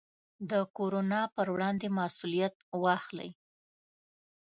د 0.51 0.51
کورونا 0.77 1.21
پر 1.35 1.47
وړاندې 1.53 1.87
مسوولیت 1.97 2.55
واخلئ. 2.83 3.29